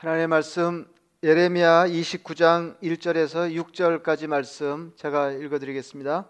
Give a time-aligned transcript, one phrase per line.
[0.00, 0.86] 하나님의 말씀
[1.22, 6.24] 예레미야 29장 1절에서 6절까지 말씀 제가 읽어 드리겠습니다.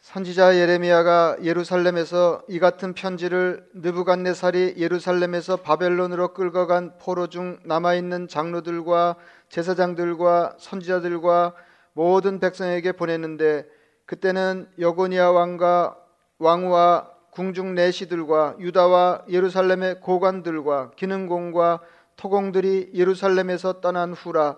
[0.00, 8.26] 선지자 예레미야가 예루살렘에서 이 같은 편지를 느부갓네살이 예루살렘에서 바벨론으로 끌고 간 포로 중 남아 있는
[8.26, 9.16] 장로들과
[9.50, 11.54] 제사장들과 선지자들과
[11.92, 13.66] 모든 백성에게 보냈는데
[14.06, 15.94] 그때는 여고니아 왕과
[16.38, 21.80] 왕과 궁중 내시들과 유다와 예루살렘의 고관들과 기능공과
[22.18, 24.56] 토공들이 예루살렘에서 떠난 후라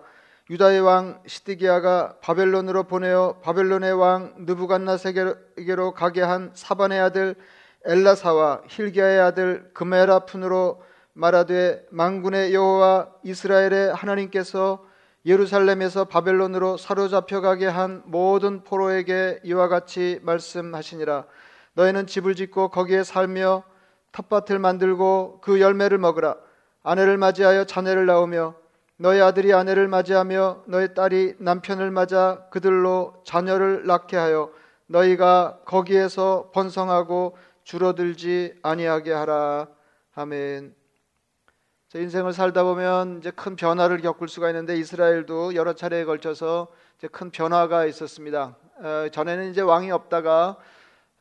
[0.50, 7.36] 유다의 왕 시드기야가 바벨론으로 보내어 바벨론의 왕 느부갓나세게로 가게 한 사반의 아들
[7.84, 14.84] 엘라사와 힐기야의 아들 금에라푼으로 말하되 망군의 여호와 이스라엘의 하나님께서
[15.26, 21.26] 예루살렘에서 바벨론으로 사로잡혀 가게 한 모든 포로에게 이와 같이 말씀하시니라.
[21.74, 23.64] 너희는 집을 짓고 거기에 살며
[24.12, 26.36] 텃밭을 만들고 그 열매를 먹으라
[26.82, 28.54] 아내를 맞이하여 자녀를 낳으며
[28.96, 34.50] 너희 아들이 아내를 맞이하며 너희 딸이 남편을 맞아 그들로 자녀를 낳게 하여
[34.86, 39.68] 너희가 거기에서 번성하고 줄어들지 아니하게 하라.
[40.14, 40.74] 아멘.
[41.88, 47.08] 제 인생을 살다 보면 이제 큰 변화를 겪을 수가 있는데 이스라엘도 여러 차례에 걸쳐서 이제
[47.08, 48.56] 큰 변화가 있었습니다.
[48.76, 50.56] 어, 전에는 이제 왕이 없다가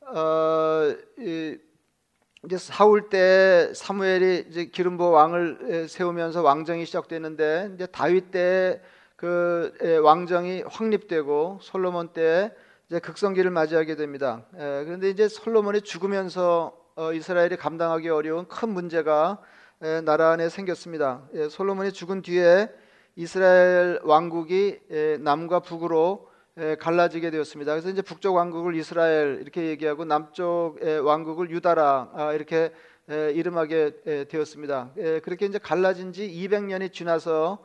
[0.02, 1.58] 어, 이,
[2.46, 8.82] 이제 사울 때 사무엘이 이제 기름 부어 왕을 세우면서 왕정이 시작됐는데 이제 다윗 때
[9.20, 12.56] 그 왕정이 확립되고 솔로몬 때
[12.88, 14.46] 이제 극성기를 맞이하게 됩니다.
[14.54, 19.40] 그런데 이제 솔로몬이 죽으면서 어, 이스라엘이 감당하기 어려운 큰 문제가
[20.06, 21.28] 나라 안에 생겼습니다.
[21.50, 22.70] 솔로몬이 죽은 뒤에
[23.18, 24.80] 이스라엘 왕국이
[25.20, 26.29] 남과 북으로
[26.80, 27.72] 갈라지게 되었습니다.
[27.72, 32.72] 그래서 이제 북쪽 왕국을 이스라엘 이렇게 얘기하고 남쪽 왕국을 유다라 아, 이렇게
[33.08, 34.92] 이름하게 되었습니다.
[35.24, 37.60] 그렇게 이제 갈라진 지 200년이 지나서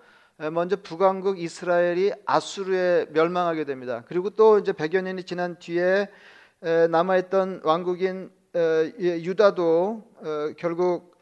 [0.52, 4.04] 먼저 북왕국 이스라엘이 아수르에 멸망하게 됩니다.
[4.06, 6.08] 그리고 또 이제 100여 년이 지난 뒤에
[6.90, 11.14] 남아있던 왕국인 유다도 어, 결국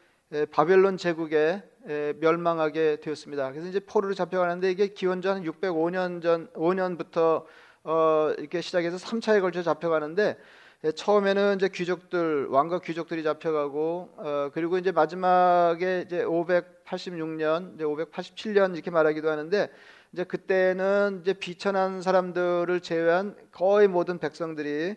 [0.51, 3.51] 바벨론 제국에 멸망하게 되었습니다.
[3.51, 7.45] 그래서 이제 포로로 잡혀가는데 이게 기원전 605년 전 5년부터
[7.83, 10.37] 어, 이렇게 시작해서 3차에 걸쳐 잡혀가는데
[10.85, 18.73] 예, 처음에는 이제 귀족들 왕과 귀족들이 잡혀가고 어, 그리고 이제 마지막에 이제 586년 이제 587년
[18.73, 19.69] 이렇게 말하기도 하는데
[20.11, 24.95] 이제 그때는 이제 비천한 사람들을 제외한 거의 모든 백성들이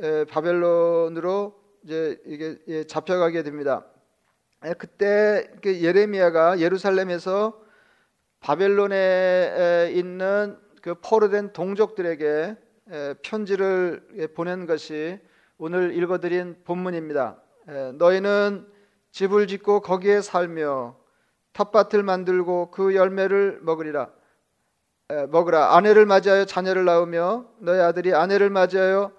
[0.00, 3.84] 에, 바벨론으로 이제 이게 예, 잡혀가게 됩니다.
[4.66, 7.60] 예, 그때 예레미야가 예루살렘에서
[8.40, 12.56] 바벨론에 있는 그 포로된 동족들에게
[13.22, 14.02] 편지를
[14.34, 15.20] 보낸 것이
[15.58, 17.40] 오늘 읽어드린 본문입니다.
[17.94, 18.66] 너희는
[19.12, 20.96] 집을 짓고 거기에 살며
[21.52, 24.10] 텃밭을 만들고 그 열매를 먹으리라.
[25.28, 25.76] 먹으라.
[25.76, 29.12] 아내를 맞이하여 자녀를 낳으며 너희 아들이 아내를 맞이하여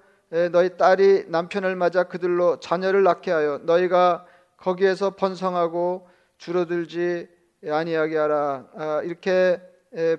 [0.52, 4.26] 너희 딸이 남편을 맞아 그들로 자녀를 낳게 하여 너희가
[4.62, 7.28] 거기에서 번성하고 줄어들지
[7.68, 8.68] 아니하게 하라.
[8.76, 9.62] 아, 이렇게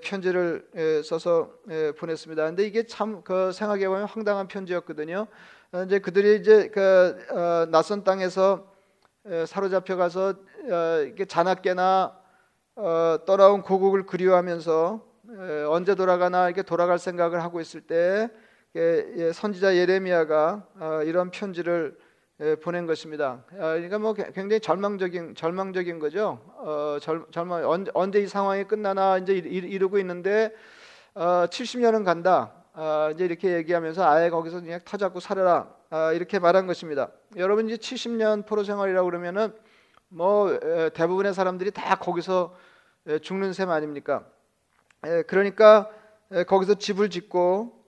[0.03, 0.67] 편지를
[1.05, 1.53] 써서
[1.99, 2.45] 보냈습니다.
[2.45, 5.27] 근데 이게 참 그 생각해 보면 황당한 편지였거든요.
[5.73, 8.67] 어, 이제 그들이 이제 그 어, 낯선 땅에서
[9.47, 10.35] 사로잡혀 가서
[10.71, 12.19] 어, 이게 자나깨나
[13.27, 15.07] 떠나온 고국을 그리워하면서
[15.69, 18.29] 언제 돌아가나 이렇게 돌아갈 생각을 하고 있을 때
[18.75, 22.10] 예, 선지자 예레미야가 이런 편지를 예,
[22.63, 23.45] 보낸 것입니다.
[23.53, 26.41] 아, 그러니까 뭐 굉장히 절망적인 절망적인 거죠.
[26.57, 30.55] 어, 절, 절망 언제, 언제 이 상황이 끝나나 이제 이르고 있는데
[31.15, 32.53] 어, 70년은 간다.
[32.73, 37.11] 아, 이제 이렇게 얘기하면서 아예 거기서 그냥 터잡고 살아라 아, 이렇게 말한 것입니다.
[37.37, 39.53] 여러분 이제 70년 포로 생활이라고 그러면은
[40.09, 42.57] 뭐 에, 대부분의 사람들이 다 거기서
[43.07, 44.25] 에, 죽는 셈 아닙니까?
[45.05, 45.91] 에, 그러니까
[46.47, 47.85] 거기서 집을 짓고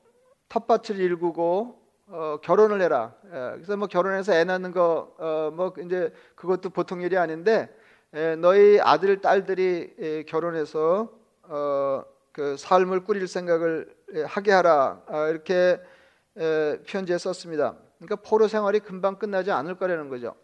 [0.50, 1.81] 텃밭을 일구고
[2.14, 3.14] 어, 결혼을 해라.
[3.24, 7.74] 예, 그래서 뭐 결혼해서 애 낳는 거뭐 어, 이제 그것도 보통 일이 아닌데
[8.14, 11.10] 예, 너희 아들 딸들이 예, 결혼해서
[11.44, 15.80] 어, 그 삶을 꾸릴 생각을 예, 하게 하라 아, 이렇게
[16.38, 17.76] 예, 편지에 썼습니다.
[17.97, 20.34] 그러니까 포로 생활이 금방 끝나지 않을 거라는 거죠.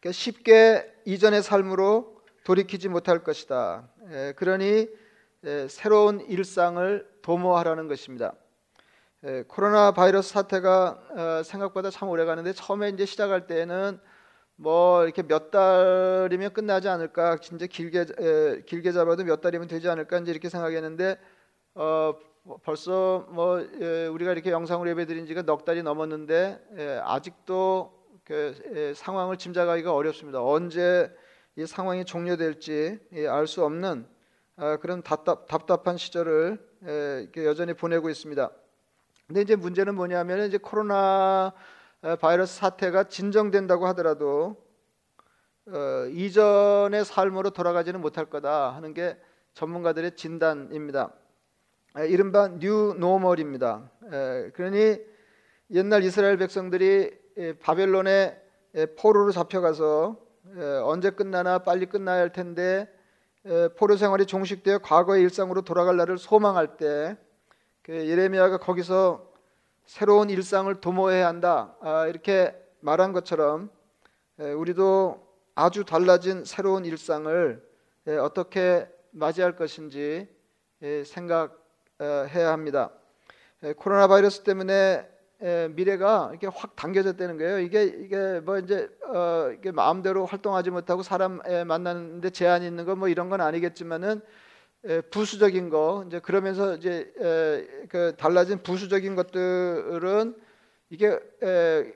[0.00, 3.88] 그러니까 쉽게 이전의 삶으로 돌이키지 못할 것이다.
[4.10, 4.88] 예, 그러니
[5.44, 8.34] 예, 새로운 일상을 도모하라는 것입니다.
[9.24, 13.98] 예, 코로나 바이러스 사태가 어, 생각보다 참 오래 가는데 처음에 이제 시작할 때는
[14.56, 20.18] 뭐 이렇게 몇 달이면 끝나지 않을까 진짜 길게 에, 길게 잡아도 몇 달이면 되지 않을까
[20.18, 21.18] 이제 이렇게 생각했는데
[21.74, 22.14] 어,
[22.62, 27.92] 벌써 뭐 에, 우리가 이렇게 영상으로 예배드린 지가 넉 달이 넘었는데 에, 아직도
[28.24, 30.44] 그 에, 상황을 짐작하기가 어렵습니다.
[30.44, 31.12] 언제
[31.56, 34.06] 이 상황이 종료될지 알 수 없는
[34.56, 36.58] 아, 그런 답답, 답답한 시절을
[37.36, 38.50] 여전히 보내고 있습니다.
[39.28, 41.52] 근데 이제 문제는 뭐냐면 이제 코로나
[42.18, 44.56] 바이러스 사태가 진정된다고 하더라도
[45.66, 49.18] 어, 이전의 삶으로 돌아가지는 못할 거다 하는 게
[49.52, 51.12] 전문가들의 진단입니다.
[51.98, 53.90] 에, 이른바 new normal입니다.
[54.10, 54.98] 에, 그러니
[55.72, 58.40] 옛날 이스라엘 백성들이 에, 바벨론의
[58.98, 60.16] 포로로 잡혀가서
[60.84, 62.90] 언제 끝나나 빨리 끝나야 할 텐데
[63.76, 67.27] 포로 생활이 종식되어 과거의 일상으로 돌아갈 날을 소망할 때그
[67.88, 69.26] 예레미야가 거기서
[69.86, 73.70] 새로운 일상을 도모해야 한다 아, 이렇게 말한 것처럼
[74.38, 77.66] 우리도 아주 달라진 새로운 일상을
[78.20, 80.28] 어떻게 맞이할 것인지
[81.04, 82.90] 생각해야 합니다.
[83.78, 85.08] 코로나 바이러스 때문에
[85.70, 87.58] 미래가 이렇게 확 당겨졌다는 거예요.
[87.58, 93.08] 이게 이게 뭐 이제 어 이게 마음대로 활동하지 못하고 사람 만나는데 제한이 있는 거 뭐
[93.08, 94.20] 이런 건 아니겠지만은
[95.10, 97.12] 부수적인 거 이제 그러면서 이제
[97.88, 100.34] 그 달라진 부수적인 것들은
[100.90, 101.18] 이게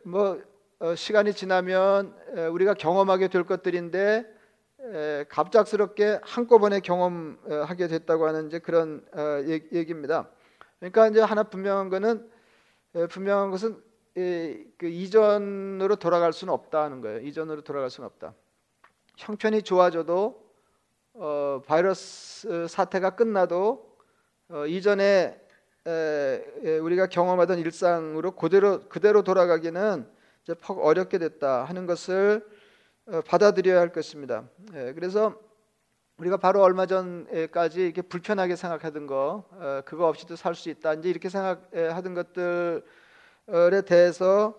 [0.04, 0.40] 뭐
[0.80, 2.12] 어, 시간이 지나면
[2.50, 4.26] 우리가 경험하게 될 것들인데
[5.28, 10.28] 갑작스럽게 한꺼번에 경험하게 됐다고 하는 이제 그런 어, 얘기입니다.
[10.80, 12.28] 그러니까 이제 하나 분명한 것은
[13.10, 13.80] 분명한 것은
[14.14, 17.20] 그 이전으로 돌아갈 수는 없다는 거예요.
[17.20, 18.34] 이전으로 돌아갈 수는 없다.
[19.18, 20.42] 형편이 좋아져도
[21.14, 23.96] 어, 바이러스 사태가 끝나도
[24.48, 25.38] 어, 이전에
[25.86, 30.06] 에, 우리가 경험하던 일상으로 그대로 그대로 돌아가기는
[30.42, 32.46] 이제 퍽 어렵게 됐다 하는 것을
[33.06, 34.44] 어, 받아들여야 할 것입니다.
[34.74, 35.38] 예, 그래서
[36.18, 41.10] 우리가 바로 얼마 전까지 이렇게 불편하게 생각하던 거 어, 그거 없이도 살 수 있다 이제
[41.10, 44.54] 이렇게 생각하던 것들에 대해서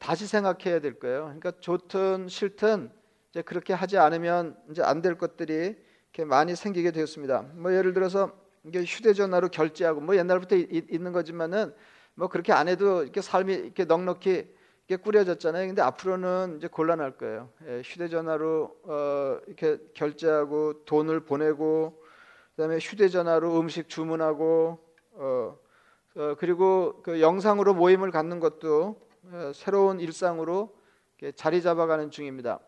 [0.00, 1.24] 다시 생각해야 될 거예요.
[1.24, 2.90] 그러니까 좋든 싫든
[3.30, 5.76] 이제 그렇게 하지 않으면 이제 안 될 것들이
[6.12, 7.42] 이렇게 많이 생기게 되었습니다.
[7.54, 8.32] 뭐 예를 들어서
[8.64, 11.74] 이게 휴대전화로 결제하고 뭐 옛날부터 있는 거지만은
[12.14, 15.66] 뭐 그렇게 안 해도 이렇게 삶이 이렇게 넉넉히 이게 꾸려졌잖아요.
[15.66, 17.50] 근데 앞으로는 이제 곤란할 거예요.
[17.66, 22.02] 예, 휴대전화로 어, 이렇게 결제하고 돈을 보내고
[22.56, 24.78] 그다음에 휴대전화로 음식 주문하고
[25.12, 25.58] 어,
[26.16, 28.98] 어, 그리고 그 영상으로 모임을 갖는 것도
[29.30, 30.74] 어, 새로운 일상으로
[31.36, 32.58] 자리 잡아가는 중입니다.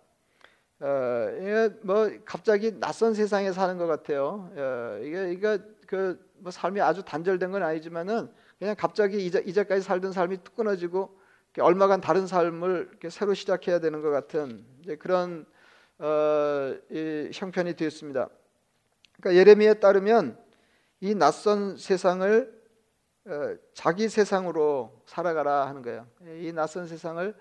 [0.81, 4.51] 어, 이게 뭐 갑자기 낯선 세상에 사는 것 같아요.
[4.57, 10.13] 어, 이게 이게 그 뭐 삶이 아주 단절된 건 아니지만은 그냥 갑자기 이제 이제까지 살던
[10.13, 11.19] 삶이 뚝 끊어지고
[11.59, 14.65] 얼마간 다른 삶을 새로 시작해야 되는 것 같은
[14.99, 15.47] 그런
[15.99, 16.75] 어,
[17.33, 18.29] 형편이 되었습니다.
[19.21, 20.39] 그러니까 예레미야에 따르면
[21.01, 22.61] 이 낯선 세상을
[23.27, 26.07] 어, 자기 세상으로 살아가라 하는 거예요.
[26.39, 27.33] 이 낯선 세상을 에,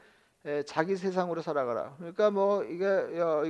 [0.66, 1.96] 자기 세상으로 살아가라.
[1.98, 2.86] 그러니까 뭐 이게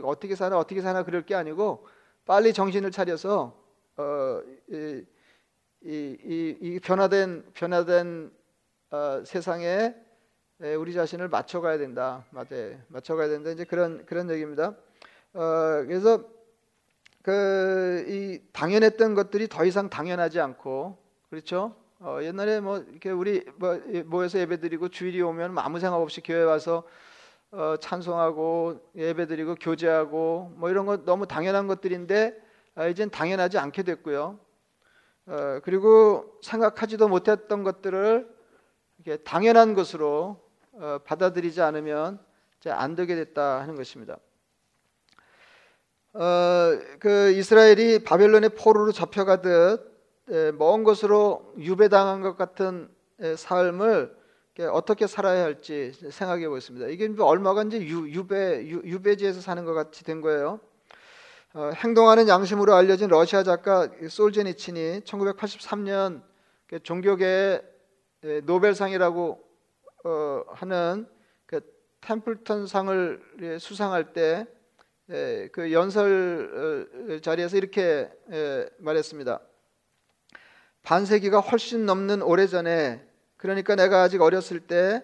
[0.04, 1.88] 어떻게 사나 어떻게 사나 그럴 게 아니고
[2.26, 3.56] 빨리 정신을 차려서
[3.98, 5.04] 어, 이,
[5.82, 8.32] 이, 이, 이 변화된 변화된
[8.92, 9.96] 어, 세상에
[10.62, 12.26] 예, 우리 자신을 맞춰가야 된다.
[12.32, 12.56] 맞아,
[12.90, 13.50] 맞춰가야 된다.
[13.52, 14.76] 이제 그런 그런 얘기입니다.
[15.34, 16.24] 어, 그래서
[17.24, 20.98] 그 이 당연했던 것들이 더 이상 당연하지 않고
[21.30, 21.76] 그렇죠.
[22.02, 26.84] 어, 옛날에 뭐 이렇게 우리 뭐 모여서 예배드리고 주일이 오면 아무 생각 없이 교회 와서
[27.52, 32.42] 어, 찬송하고 예배드리고 교제하고 뭐 이런 거 너무 당연한 것들인데
[32.76, 34.40] 아, 이젠 당연하지 않게 됐고요.
[35.26, 38.34] 어, 그리고 생각하지도 못했던 것들을
[39.04, 40.42] 이렇게 당연한 것으로
[40.72, 42.18] 어, 받아들이지 않으면
[42.68, 44.18] 안 되게 됐다 하는 것입니다.
[46.14, 49.99] 어, 그 이스라엘이 바벨론의 포로로 잡혀가듯
[50.58, 52.90] 먼 곳으로 유배당한 것 같은
[53.36, 54.16] 삶을
[54.72, 56.88] 어떻게 살아야 할지 생각해 보겠습니다.
[56.88, 60.60] 이게 뭐 얼마가 이제 유, 배 유, 배 지에서 사는 것 같이 된 거예요.
[61.54, 66.22] 어, 행동하는 양심으로 알려진 러시아 작가 솔제니친이 1983년
[66.84, 67.62] 종교계
[68.44, 69.44] 노벨상이라고
[70.06, 71.08] 어, 하는
[71.46, 71.62] 그
[72.02, 74.46] 템플턴상을 수상할 때
[75.52, 78.10] 그 연설 어, 자리에서 이렇게
[78.78, 79.42] 말했습니다.
[80.84, 83.06] 반세기가 훨씬 넘는 오래전에
[83.38, 85.04] 그러니까 내가 아직 어렸을 때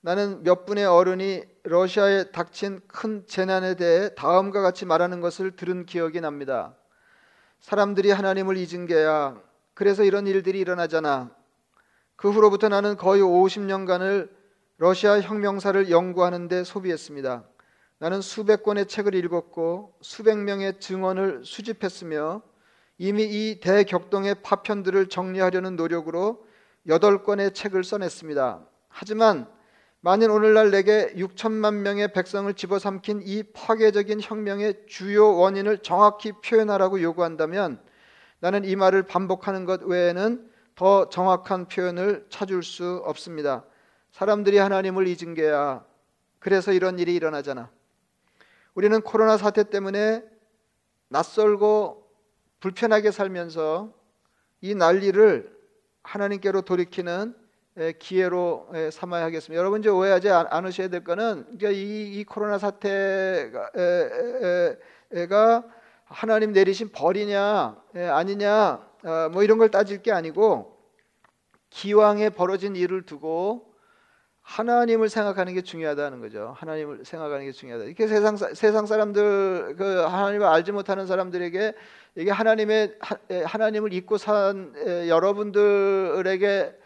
[0.00, 6.20] 나는 몇 분의 어른이 러시아에 닥친 큰 재난에 대해 다음과 같이 말하는 것을 들은 기억이
[6.20, 6.76] 납니다.
[7.60, 9.40] 사람들이 하나님을 잊은 게야.
[9.74, 11.30] 그래서 이런 일들이 일어나잖아.
[12.16, 14.30] 그 후로부터 나는 거의 50년간을
[14.78, 17.44] 러시아 혁명사를 연구하는 데 소비했습니다.
[17.98, 22.42] 나는 수백 권의 책을 읽었고 수백 명의 증언을 수집했으며
[22.98, 26.44] 이미 이 대격동의 파편들을 정리하려는 노력으로
[26.88, 28.66] 여덟 권의 책을 써냈습니다.
[28.88, 29.48] 하지만
[30.00, 37.80] 만일 오늘날 내게 6천만 명의 백성을 집어삼킨 이 파괴적인 혁명의 주요 원인을 정확히 표현하라고 요구한다면
[38.40, 43.64] 나는 이 말을 반복하는 것 외에는 더 정확한 표현을 찾을 수 없습니다.
[44.12, 45.84] 사람들이 하나님을 잊은 게야.
[46.38, 47.70] 그래서 이런 일이 일어나잖아.
[48.74, 50.22] 우리는 코로나 사태 때문에
[51.08, 52.07] 낯설고
[52.60, 53.92] 불편하게 살면서
[54.60, 55.56] 이 난리를
[56.02, 57.34] 하나님께로 돌이키는
[57.98, 59.58] 기회로 삼아야 하겠습니다.
[59.58, 63.70] 여러분 이제 오해하지 않으셔야 될 거는 이, 이 코로나 사태가
[66.06, 70.76] 하나님 내리신 벌이냐 아니냐 어, 뭐 이런 걸 따질 게 아니고
[71.70, 73.67] 기왕에 벌어진 일을 두고
[74.48, 76.54] 하나님을 생각하는 게 중요하다는 거죠.
[76.56, 77.84] 하나님을 생각하는 게 중요하다.
[77.84, 81.74] 이렇게 세상 세상 사람들 그 하나님을 알지 못하는 사람들에게
[82.16, 82.98] 이게 하나님의
[83.44, 84.72] 하나님을 잊고 산
[85.06, 86.78] 여러분들에게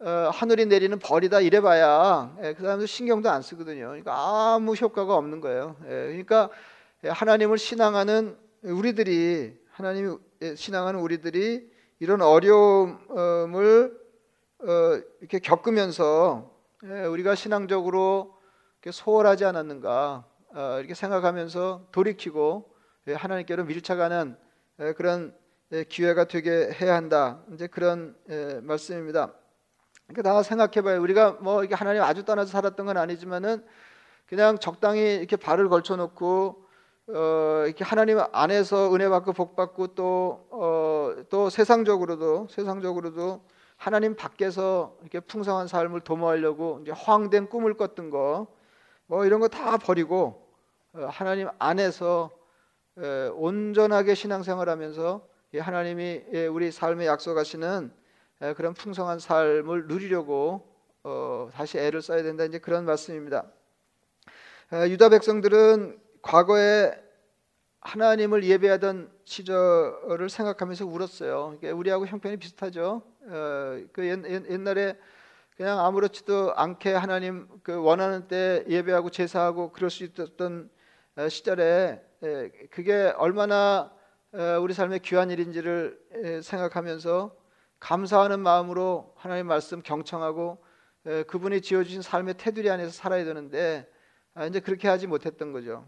[0.00, 3.86] 어, 하늘이 내리는 벌이다 이래봐야 그 사람들 신경도 안 쓰거든요.
[3.86, 4.12] 그러니까
[4.54, 5.76] 아무 효과가 없는 거예요.
[5.80, 6.50] 그러니까
[7.02, 10.18] 하나님을 신앙하는 우리들이 하나님
[10.54, 11.66] 신앙하는 우리들이
[11.98, 13.98] 이런 어려움을
[14.58, 16.55] 어, 이렇게 겪으면서
[16.86, 18.36] 우리가 신앙적으로
[18.88, 20.24] 소홀하지 않았는가
[20.54, 22.72] 어, 이렇게 생각하면서 돌이키고
[23.08, 24.36] 하나님께로 밀착하는
[24.96, 25.34] 그런
[25.88, 27.42] 기회가 되게 해야 한다.
[27.52, 28.16] 이제 그런
[28.62, 29.32] 말씀입니다.
[30.06, 31.02] 그러니까 다 생각해봐요.
[31.02, 33.64] 우리가 뭐 이게 하나님 아주 떠나서 살았던 건 아니지만은
[34.26, 36.66] 그냥 적당히 이렇게 발을 걸쳐놓고
[37.08, 43.44] 어, 이렇게 하나님 안에서 은혜 받고 복 받고 또, 어, 또 세상적으로도 세상적으로도
[43.76, 48.46] 하나님 밖에서 이렇게 풍성한 삶을 도모하려고 이제 허황된 꿈을 꿨던 거,
[49.06, 50.46] 뭐 이런 거 다 버리고
[50.94, 52.30] 어, 하나님 안에서
[52.98, 55.28] 에, 온전하게 신앙생활하면서
[55.58, 57.92] 하나님이 예, 우리 삶에 약속하시는
[58.42, 60.66] 에, 그런 풍성한 삶을 누리려고
[61.04, 63.44] 어, 다시 애를 써야 된다 이제 그런 말씀입니다.
[64.72, 66.92] 에, 유다 백성들은 과거에
[67.80, 71.58] 하나님을 예배하던 시절을 생각하면서 울었어요.
[71.74, 73.02] 우리하고 형편이 비슷하죠.
[73.22, 74.96] 어, 그 옛날에
[75.56, 80.70] 그냥 아무렇지도 않게 하나님 그 원하는 때 예배하고 제사하고 그럴 수 있었던
[81.16, 82.00] 어, 시절에
[82.70, 83.92] 그게 얼마나
[84.32, 87.36] 어, 우리 삶의 귀한 일인지를 생각하면서
[87.80, 90.64] 감사하는 마음으로 하나님 말씀 경청하고
[91.26, 93.90] 그분이 지어주신 삶의 테두리 안에서 살아야 되는데
[94.34, 95.84] 아, 이제 그렇게 하지 못했던 거죠.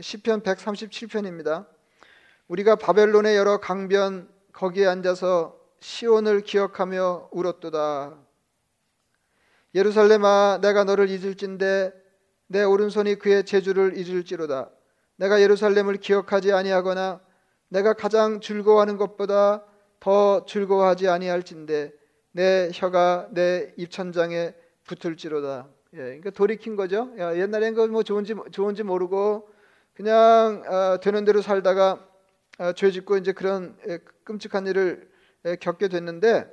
[0.00, 1.73] 시편 137편입니다.
[2.48, 8.18] 우리가 바벨론의 여러 강변 거기에 앉아서 시온을 기억하며 울었도다.
[9.74, 11.92] 예루살렘아 내가 너를 잊을진데
[12.46, 14.70] 내 오른손이 그의 제주를 잊을지로다.
[15.16, 17.20] 내가 예루살렘을 기억하지 아니하거나
[17.68, 19.64] 내가 가장 즐거워하는 것보다
[19.98, 21.92] 더 즐거워하지 아니할진데
[22.32, 25.66] 내 혀가 내 입천장에 붙을지로다.
[25.94, 27.12] 예, 그러니까 돌이킨 거죠.
[27.18, 29.48] 야, 옛날엔 그뭐 좋은지 좋은지 모르고
[29.94, 32.13] 그냥 어, 되는 대로 살다가 어,
[32.76, 35.10] 죄 짓고 이제 그런 에, 끔찍한 일을
[35.44, 36.46] 에, 겪게 됐는데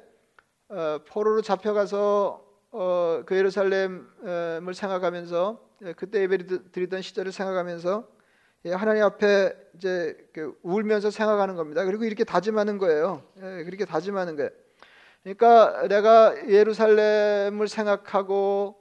[0.70, 6.38] 어, 포로로 잡혀가서 어, 그 예루살렘을 생각하면서 예, 그때 예배
[6.72, 8.08] 드리던 시절을 생각하면서
[8.66, 11.84] 예, 하나님 앞에 이제 그 울면서 생각하는 겁니다.
[11.84, 13.24] 그리고 이렇게 다짐하는 거예요.
[13.38, 14.50] 예, 그렇게 다짐하는 거예요.
[15.24, 18.76] 그러니까 내가 예루살렘을 생각하고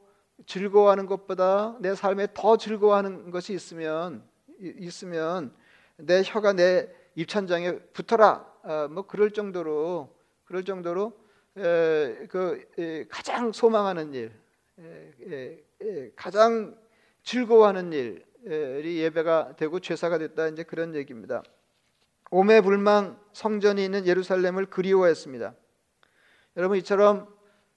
[0.47, 4.23] 즐거워하는 것보다 내 삶에 더 즐거워하는 것이 있으면
[4.61, 5.53] 있으면
[5.97, 6.89] 내 혀가 내
[7.21, 8.47] 입천장에 붙어라.
[8.63, 11.13] 어, 뭐 그럴 정도로 그럴 정도로
[11.57, 14.33] 에, 그 에, 가장 소망하는 일,
[15.31, 16.77] 에, 가장
[17.23, 21.43] 즐거워하는 일이 예배가 되고 죄사가 됐다 이제 그런 얘기입니다.
[22.31, 25.55] 오매 불망 성전이 있는 예루살렘을 그리워했습니다.
[26.57, 27.29] 여러분 이처럼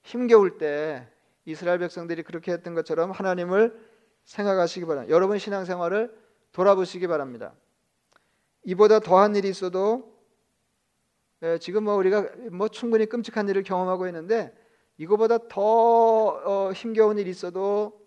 [0.04, 1.08] 힘겨울 때
[1.46, 3.78] 이스라엘 백성들이 그렇게 했던 것처럼 하나님을
[4.24, 5.14] 생각하시기 바랍니다.
[5.14, 6.16] 여러분 신앙생활을
[6.54, 7.54] 돌아보시기 바랍니다.
[8.64, 10.14] 이보다 더한 일이 있어도
[11.42, 14.56] 예, 지금 뭐 우리가 뭐 충분히 끔찍한 일을 경험하고 있는데
[14.98, 18.02] 이거보다 더 어, 힘겨운 일이 있어도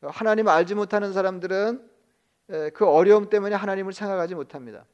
[0.00, 1.90] 하나님 알지 못하는 사람들은
[2.50, 4.86] 예, 그 어려움 때문에 하나님을 생각하지 못합니다.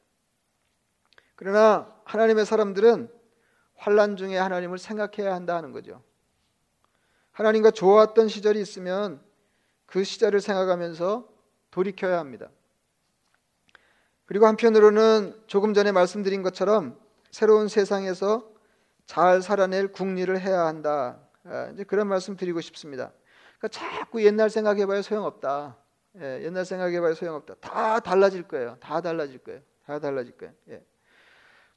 [1.35, 3.11] 그러나 하나님의 사람들은
[3.75, 6.01] 환란 중에 하나님을 생각해야 한다 하는 거죠.
[7.31, 9.21] 하나님과 좋았던 시절이 있으면
[9.85, 11.27] 그 시절을 생각하면서
[11.69, 12.49] 돌이켜야 합니다.
[14.33, 16.97] 그리고 한편으로는 조금 전에 말씀드린 것처럼
[17.29, 18.49] 새로운 세상에서
[19.05, 21.19] 잘 살아낼 국리를 해야 한다.
[21.43, 23.11] 아, 이제 그런 말씀 드리고 싶습니다.
[23.59, 25.77] 그러니까 자꾸 옛날 생각해봐야 소용없다.
[26.19, 27.53] 예, 옛날 생각해봐야 소용없다.
[27.61, 28.75] 다 달라질 거예요.
[28.79, 29.61] 다 달라질 거예요.
[29.85, 30.55] 다 달라질 거예요.
[30.69, 30.83] 예.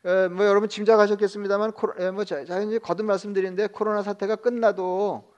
[0.07, 5.31] 예, 뭐 여러분 짐작하셨겠습니다만, 코로, 예, 뭐 자, 자 이제 거듭 말씀드리는데 코로나 사태가 끝나도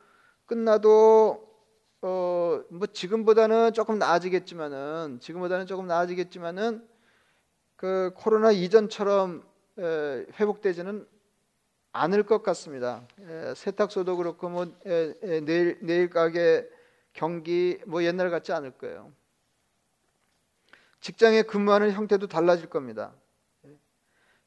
[0.47, 1.49] 끝나도
[2.01, 6.87] 어, 뭐 지금보다는 조금 나아지겠지만은 지금보다는 조금 나아지겠지만은
[7.79, 9.47] 그 코로나 이전처럼
[9.79, 11.07] 에, 회복되지는
[11.93, 13.07] 않을 것 같습니다.
[13.21, 16.69] 에, 세탁소도 그렇고 뭐 내일 내일 가게
[17.13, 19.13] 경기 뭐 옛날 같지 않을 거예요.
[21.01, 23.15] 직장에 근무하는 형태도 달라질 겁니다.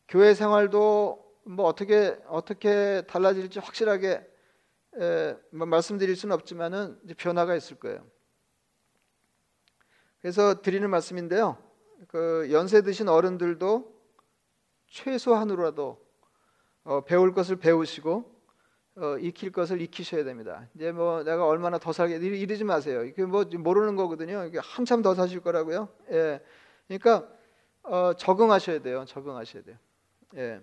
[0.09, 4.27] 교회 생활도 뭐 어떻게 어떻게 달라질지 확실하게
[4.97, 8.05] 에, 뭐 말씀드릴 수는 없지만은 변화가 있을 거예요.
[10.19, 11.70] 그래서 드리는 말씀인데요.
[12.07, 13.93] 그 연세 드신 어른들도
[14.87, 16.03] 최소한으로라도
[16.83, 18.41] 어, 배울 것을 배우시고
[18.97, 20.67] 어, 익힐 것을 익히셔야 됩니다.
[20.75, 23.03] 이제 뭐 내가 얼마나 더 살게 이러지 마세요.
[23.03, 24.45] 이게 뭐 모르는 거거든요.
[24.45, 25.89] 이게 한참 더 사실 거라고요.
[26.11, 26.41] 예,
[26.87, 27.27] 그러니까
[27.83, 29.05] 어, 적응하셔야 돼요.
[29.05, 29.77] 적응하셔야 돼요.
[30.35, 30.61] 예,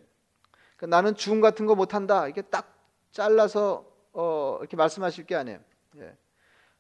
[0.77, 2.29] 그러니까 나는 죽음 같은 거 못한다.
[2.29, 2.77] 이게 딱
[3.13, 5.61] 잘라서 어, 이렇게 말씀하실 게 아니에요.
[5.99, 6.17] 예.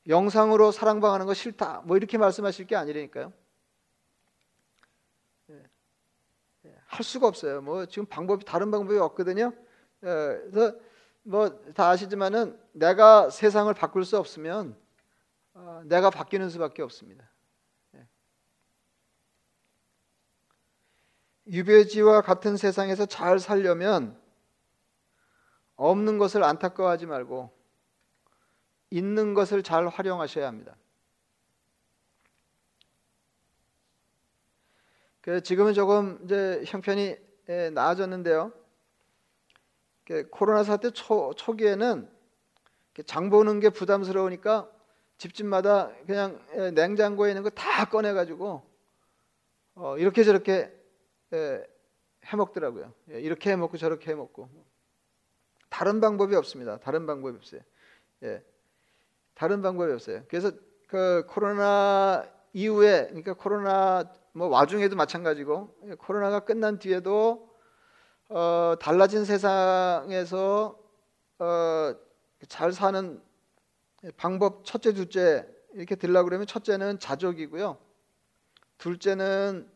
[0.07, 1.83] 영상으로 사랑방하는 거 싫다.
[1.85, 3.33] 뭐 이렇게 말씀하실 게 아니라니까요.
[5.51, 5.63] 예.
[6.67, 6.78] 예.
[6.89, 7.61] 할 수가 없어요.
[7.61, 9.53] 뭐 지금 방법이 다른 방법이 없거든요.
[10.03, 10.07] 예.
[10.51, 10.77] 그래서
[11.23, 14.75] 뭐 다 아시지만은 내가 세상을 바꿀 수 없으면
[15.53, 17.31] 어, 내가 바뀌는 수밖에 없습니다.
[17.95, 18.09] 예.
[21.47, 24.19] 유배지와 같은 세상에서 잘 살려면
[25.77, 27.53] 없는 것을 안타까워하지 말고
[28.91, 30.75] 있는 것을 잘 활용하셔야 합니다.
[35.43, 37.17] 지금은 조금 이제 형편이
[37.51, 38.53] 예, 나아졌는데요.
[40.31, 42.09] 코로나 사태 초, 초기에는
[43.05, 44.71] 장 보는 게 부담스러우니까
[45.19, 48.63] 집집마다 그냥 예, 냉장고에 있는 거 다 꺼내 가지고
[49.75, 50.73] 어, 이렇게 저렇게
[51.35, 51.63] 예,
[52.27, 52.93] 해 먹더라고요.
[53.09, 54.49] 이렇게 해 먹고 저렇게 해 먹고
[55.69, 56.79] 다른 방법이 없습니다.
[56.79, 57.61] 다른 방법이 없어요.
[58.23, 58.43] 예.
[59.35, 60.25] 다른 방법이 없어요.
[60.29, 60.53] 그래서
[60.87, 67.49] 그 코로나 이후에 그러니까 코로나 뭐 와중에도 마찬가지고 예, 코로나가 끝난 뒤에도
[68.29, 70.79] 어, 달라진 세상에서
[71.39, 71.95] 어,
[72.49, 73.23] 잘 사는
[74.17, 77.79] 방법 첫째 둘째 이렇게 들라 그러면 첫째는 자족이고요.
[78.79, 79.71] 둘째는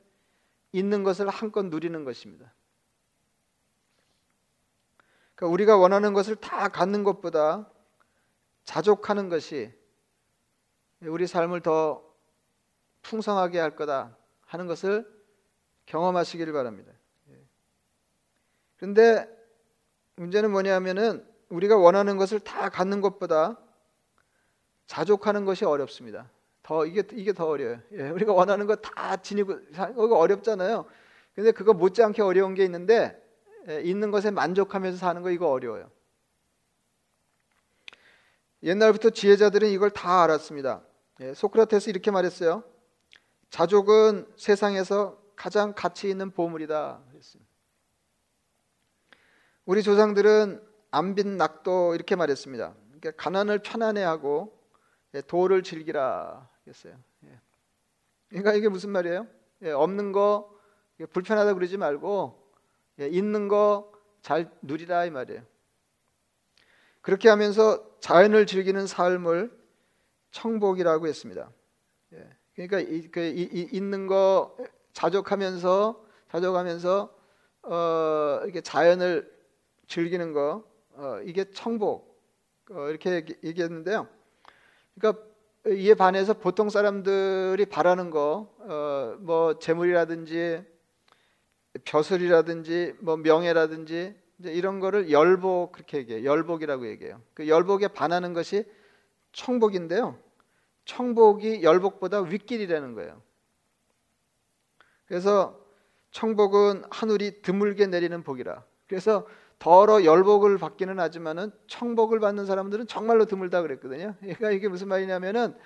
[0.72, 2.52] 있는 것을 한껏 누리는 것입니다.
[5.34, 7.68] 그러니까 우리가 원하는 것을 다 갖는 것보다
[8.64, 9.72] 자족하는 것이
[11.00, 12.02] 우리 삶을 더
[13.02, 14.16] 풍성하게 할 거다
[14.52, 15.06] 하는 것을
[15.86, 16.92] 경험하시기를 바랍니다.
[17.30, 17.38] 예.
[18.76, 19.26] 그런데
[20.16, 23.58] 문제는 뭐냐면은 우리가 원하는 것을 다 갖는 것보다
[24.86, 26.30] 자족하는 것이 어렵습니다.
[26.62, 27.80] 더 이게 이게 더 어려요.
[27.92, 29.58] 예, 우리가 원하는 거 다 지니고
[29.94, 30.84] 그거 어렵잖아요.
[31.34, 33.18] 근데 그거 못지않게 어려운 게 있는데
[33.68, 35.90] 예, 있는 것에 만족하면서 사는 거 이거 어려워요.
[38.62, 40.82] 옛날부터 지혜자들은 이걸 다 알았습니다.
[41.20, 42.64] 예, 소크라테스 이렇게 말했어요.
[43.52, 47.02] 자족은 세상에서 가장 가치 있는 보물이다.
[49.64, 52.74] 우리 조상들은 안빈 낙도 이렇게 말했습니다.
[52.86, 54.58] 그러니까 가난을 편안해하고
[55.14, 56.98] 예, 도를 즐기라 했어요.
[58.28, 59.26] 그러니까 이게 무슨 말이에요?
[59.76, 60.50] 없는 거
[61.12, 62.42] 불편하다 그러지 말고
[63.00, 65.42] 예, 있는 거 잘 누리라 이 말이에요.
[67.00, 69.60] 그렇게 하면서 자연을 즐기는 삶을
[70.30, 71.50] 청복이라고 했습니다.
[72.58, 74.56] 예, 그러니까 이, 그, 이, 이, 있는 거
[74.92, 77.14] 자족하면서 자족하면서
[77.62, 79.30] 어, 이렇게 자연을
[79.86, 82.20] 즐기는 거 어, 이게 청복
[82.70, 84.06] 어, 이렇게 얘기했는데요.
[84.94, 85.24] 그러니까
[85.68, 90.64] 이에 반해서 보통 사람들이 바라는 거, 어, 뭐 재물이라든지
[91.84, 96.24] 벼슬이라든지 뭐 명예라든지 이런 거를 열복 그렇게 얘기해요.
[96.24, 97.22] 열복이라고 얘기해요.
[97.32, 98.64] 그 열복에 반하는 것이
[99.32, 100.18] 청복인데요.
[100.84, 103.22] 청복이 열복보다 윗길이라는 거예요.
[105.06, 105.60] 그래서
[106.10, 108.64] 청복은 하늘이 드물게 내리는 복이라.
[108.86, 109.26] 그래서
[109.58, 114.14] 더러 열복을 받기는 하지만은 청복을 받는 사람들은 정말로 드물다 그랬거든요.
[114.20, 115.56] 그러니까 이게 무슨 말이냐면은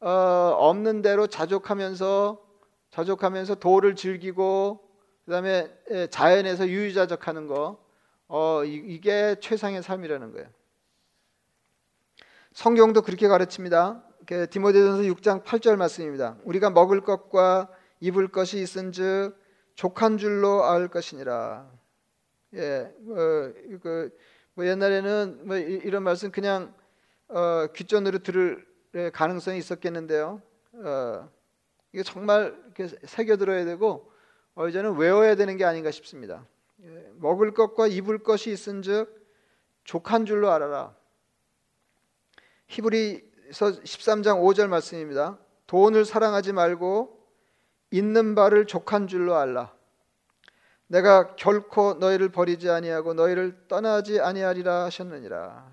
[0.00, 2.42] 어, 없는 대로 자족하면서
[2.90, 4.88] 자족하면서 도를 즐기고
[5.24, 7.82] 그다음에 예, 자연에서 유유자적하는 거
[8.28, 10.48] 어, 이게 최상의 삶이라는 거예요.
[12.52, 14.02] 성경도 그렇게 가르칩니다.
[14.26, 16.36] 디모데전서 6장 8절 말씀입니다.
[16.44, 17.68] 우리가 먹을 것과
[18.00, 19.36] 입을 것이 있은즉
[19.74, 21.68] 족한 줄로 알 것이니라.
[22.54, 23.16] 예, 뭐,
[23.82, 24.16] 그,
[24.54, 26.74] 뭐 옛날에는 뭐 이 런 말씀 그냥
[27.28, 28.64] 어, 귓전으로 들을
[29.12, 30.42] 가능성이 있었겠는데요.
[30.74, 31.28] 어,
[31.92, 32.56] 이게 정말
[33.04, 34.12] 새겨 들어야 되고
[34.54, 36.46] 어, 이제는 외워야 되는 게 아닌가 싶습니다.
[36.84, 39.20] 예, 먹을 것과 입을 것이 있은즉
[39.84, 40.94] 족한 줄로 알아라.
[42.68, 45.38] 히브리 13장 5절 말씀입니다.
[45.66, 47.18] 돈을 사랑하지 말고
[47.90, 49.74] 있는 바를 족한 줄로 알라.
[50.86, 55.72] 내가 결코 너희를 버리지 아니하고 너희를 떠나지 아니하리라 하셨느니라.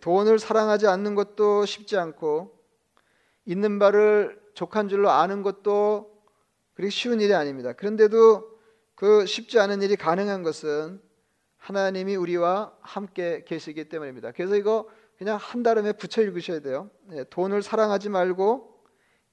[0.00, 2.58] 돈을 사랑하지 않는 것도 쉽지 않고
[3.44, 6.18] 있는 바를 족한 줄로 아는 것도
[6.74, 7.72] 그렇게 쉬운 일이 아닙니다.
[7.72, 8.58] 그런데도
[8.94, 11.00] 그 쉽지 않은 일이 가능한 것은
[11.56, 14.32] 하나님이 우리와 함께 계시기 때문입니다.
[14.32, 16.90] 그래서 이거 그냥 한 달음에 붙여 읽으셔야 돼요.
[17.06, 18.78] 네, 돈을 사랑하지 말고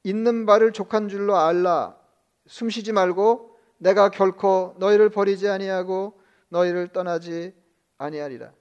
[0.04, 1.96] 있는 바를 족한 줄로 알라.
[2.48, 6.20] 숨쉬지 말고 내가 결코 너희를 버리지 아니하고
[6.50, 7.54] 너희를 떠나지
[8.00, 8.52] 아니하리라.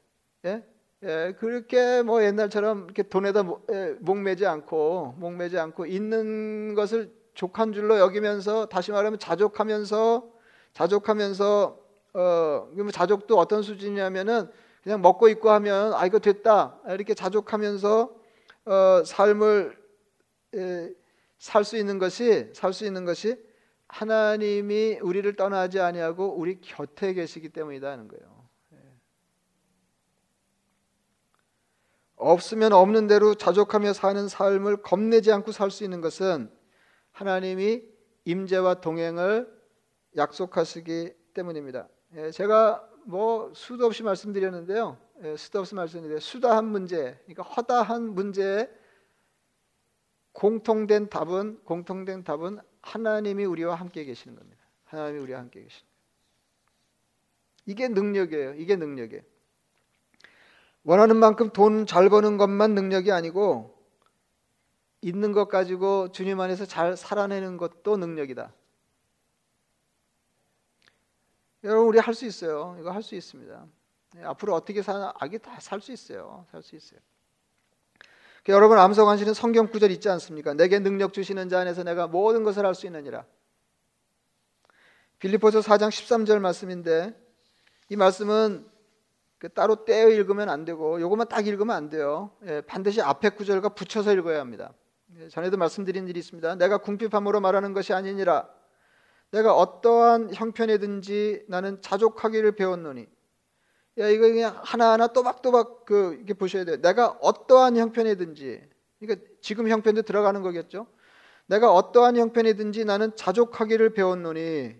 [0.44, 0.64] 예?
[1.02, 7.98] 예, 그렇게 뭐 옛날처럼 이렇게 돈에다 예, 목매지 않고 목매지 않고 있는 것을 족한 줄로
[7.98, 10.30] 여기면서 다시 말하면 자족하면서
[10.74, 11.78] 자족하면서
[12.14, 14.48] 어 자족도 어떤 수준이냐면은
[14.84, 18.14] 그냥 먹고 있고 하면 아 이거 됐다 이렇게 자족하면서
[18.66, 19.82] 어 삶을
[20.54, 20.94] 예,
[21.38, 23.42] 살수 있는 것이 살 수 있는 것이
[23.88, 28.44] 하나님이 우리를 떠나지 아니하고 우리 곁에 계시기 때문이다 하는 거예요.
[32.16, 36.50] 없으면 없는 대로 자족하며 사는 삶을 겁내지 않고 살 수 있는 것은
[37.12, 37.82] 하나님이
[38.24, 39.50] 임재와 동행을
[40.16, 41.88] 약속하시기 때문입니다.
[42.16, 44.98] 예, 제가 뭐 수도 없이 말씀드렸는데요.
[45.22, 48.68] 예, 수도 없이 말씀드렸는데 수다한 문제, 그러니까 허다한 문제에
[50.32, 54.62] 공통된 답은 공통된 답은 하나님이 우리와 함께 계시는 겁니다.
[54.84, 55.88] 하나님이 우리와 함께 계시는.
[57.66, 58.54] 이게 능력이에요.
[58.54, 59.22] 이게 능력이에요.
[60.82, 63.74] 원하는 만큼 돈 잘 버는 것만 능력이 아니고
[65.00, 68.52] 있는 것 가지고 주님 안에서 잘 살아내는 것도 능력이다.
[71.64, 72.76] 여러분 우리 할 수 있어요.
[72.78, 73.66] 이거 할 수 있습니다.
[74.14, 76.46] 네, 앞으로 어떻게 사나 아기 다 살 수 있어요.
[76.52, 77.00] 살 수 있어요.
[78.48, 80.52] 여러분 암송하시는 성경 구절 있지 않습니까?
[80.52, 83.24] 내게 능력 주시는 자 안에서 내가 모든 것을 할 수 있느니라.
[85.18, 87.18] 빌리포서 4장 13절 말씀인데
[87.88, 88.68] 이 말씀은
[89.38, 92.30] 그 따로 떼어 읽으면 안 되고 요것만 딱 읽으면 안 돼요.
[92.44, 94.74] 예, 반드시 앞에 구절과 붙여서 읽어야 합니다.
[95.18, 96.56] 예, 전에도 말씀드린 일이 있습니다.
[96.56, 98.48] 내가 궁핍함으로 말하는 것이 아니니라.
[99.34, 103.08] 내가 어떠한 형편이든지 나는 자족하기를 배웠노니.
[103.98, 106.80] 야 이거 그냥 하나하나 또박또박 그 이렇게 보셔야 돼요.
[106.80, 108.62] 내가 어떠한 형편이든지.
[109.00, 110.86] 그러니까 지금 형편도 들어가는 거겠죠.
[111.46, 114.76] 내가 어떠한 형편이든지 나는 자족하기를 배웠노니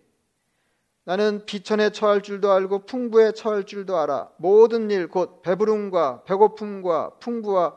[1.02, 4.30] 나는 비천에 처할 줄도 알고 풍부에 처할 줄도 알아.
[4.36, 7.76] 모든 일 곧 배부름과 배고픔과 풍부와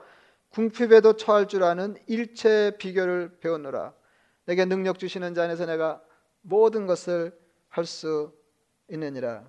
[0.49, 3.93] 궁핍에도 처할 줄 아는 일체 비결을 배웠노라.
[4.45, 6.01] 내게 능력 주시는 자 안에서 내가
[6.47, 7.37] 모든 것을
[7.69, 8.33] 할 수
[8.89, 9.45] 있느니라.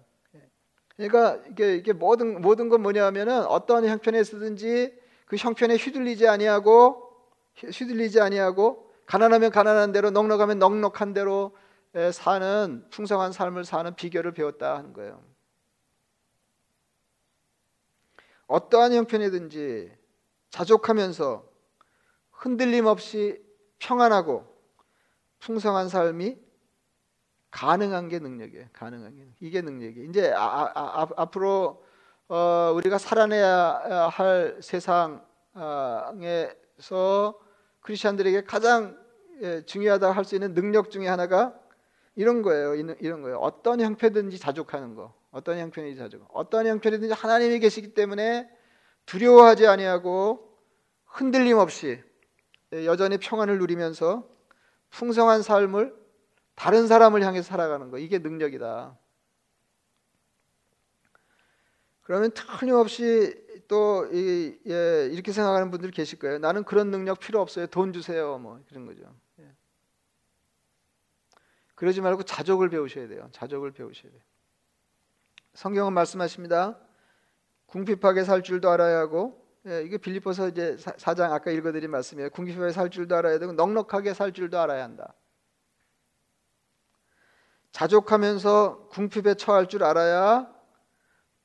[0.96, 7.08] 그러니까 이게, 이게 모든 모든 건 뭐냐면은 어떠한 형편에 있든지 그 형편에 휘둘리지 아니하고
[7.56, 11.56] 휘둘리지 아니하고 가난하면 가난한 대로 넉넉하면 넉넉한 대로
[12.12, 15.22] 사는 풍성한 삶을 사는 비결을 배웠다 하는 거예요.
[18.48, 19.92] 어떠한 형편이든지
[20.50, 21.48] 자족하면서
[22.32, 23.40] 흔들림 없이
[23.78, 24.44] 평안하고
[25.38, 26.47] 풍성한 삶이
[27.50, 28.66] 가능한 게 능력이에요.
[28.72, 30.08] 가능한 게 이게 능력이에요.
[30.08, 31.82] 이제 아, 아, 아, 앞으로
[32.28, 35.24] 어, 우리가 살아내야 할 세상에서
[37.80, 38.98] 크리스천들에게 가장
[39.40, 41.54] 예, 중요하다 할 수 있는 능력 중에 하나가
[42.16, 42.74] 이런 거예요.
[42.74, 43.38] 이런 거예요.
[43.38, 45.14] 어떤 형편든지 자족하는 거.
[45.30, 46.28] 어떤 형편이든지 자족.
[46.32, 48.50] 어떤 형편이든지 하나님이 계시기 때문에
[49.06, 50.52] 두려워하지 아니하고
[51.06, 52.02] 흔들림 없이
[52.72, 54.28] 여전히 평안을 누리면서
[54.90, 55.94] 풍성한 삶을
[56.58, 57.98] 다른 사람을 향해 살아가는 거.
[57.98, 58.98] 이게 능력이다.
[62.02, 66.38] 그러면 틀림없이 또 이, 예, 이렇게 생각하는 분들 계실 거예요.
[66.38, 67.68] 나는 그런 능력 필요 없어요.
[67.68, 68.38] 돈 주세요.
[68.38, 69.14] 뭐 그런 거죠.
[71.76, 73.28] 그러지 말고 자족을 배우셔야 돼요.
[73.30, 74.20] 자족을 배우셔야 돼요.
[75.54, 76.76] 성경은 말씀하십니다.
[77.66, 82.30] 궁핍하게 살 줄도 알아야 하고 예, 이게 빌립보서 이제 사장 아까 읽어드린 말씀이에요.
[82.30, 85.14] 궁핍하게 살 줄도 알아야 되고 넉넉하게 살 줄도 알아야 한다.
[87.78, 90.52] 자족하면서 궁핍에 처할 줄 알아야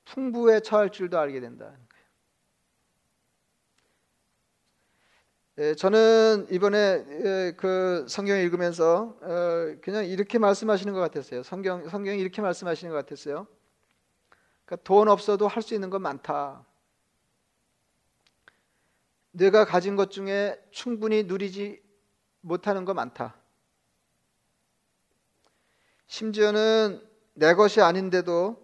[0.05, 1.71] 풍부에 처할 줄도 알게 된다.
[5.59, 11.43] 예, 저는 이번에 예, 그 성경 읽으면서 어, 그냥 이렇게 말씀하시는 것 같았어요.
[11.43, 13.45] 성경 성경이 이렇게 말씀하시는 것 같았어요.
[14.65, 16.65] 그러니까 돈 없어도 할 수 있는 건 많다.
[19.31, 21.79] 내가 가진 것 중에 충분히 누리지
[22.41, 23.42] 못하는 거 많다.
[26.07, 27.01] 심지어는
[27.33, 28.61] 내 것이 아닌데도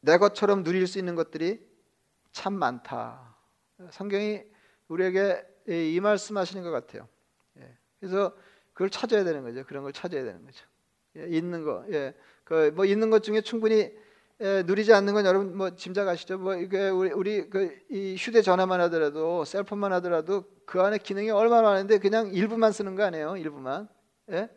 [0.00, 1.64] 내 것처럼 누릴 수 있는 것들이
[2.32, 3.36] 참 많다.
[3.90, 4.42] 성경이
[4.88, 7.08] 우리에게 이 말씀하시는 것 같아요.
[7.58, 7.76] 예.
[8.00, 8.36] 그래서
[8.72, 9.64] 그걸 찾아야 되는 거죠.
[9.64, 10.66] 그런 걸 찾아야 되는 거죠.
[11.16, 13.92] 예, 있는 거, 예, 그 뭐 있는 것 중에 충분히
[14.40, 16.38] 예, 누리지 않는 건 여러분 뭐 짐작하시죠?
[16.38, 21.98] 뭐 이게 우리, 우리 그 이 휴대전화만 하더라도 셀폰만 하더라도 그 안에 기능이 얼마나 많은데
[21.98, 23.36] 그냥 일부만 쓰는 거 아니에요?
[23.36, 23.88] 일부만.
[24.32, 24.48] 예?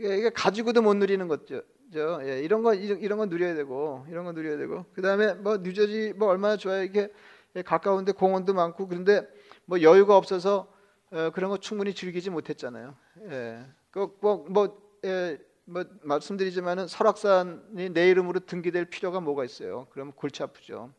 [0.00, 1.62] 이게 가지고도 못 누리는 거죠.
[2.22, 6.14] 예, 이런 거 이런 거 누려야 되고 이런 거 누려야 되고 그 다음에 뭐 뉴저지
[6.16, 7.12] 뭐 얼마나 좋아요 이게
[7.56, 9.26] 예, 가까운데 공원도 많고 그런데
[9.64, 10.72] 뭐 여유가 없어서
[11.10, 12.94] 어, 그런 거 충분히 즐기지 못했잖아요.
[13.30, 19.86] 예, 그뭐 뭐, 예, 뭐 말씀드리지만은 설악산이 내 이름으로 등기될 필요가 뭐가 있어요?
[19.90, 20.92] 그럼 골치 아프죠.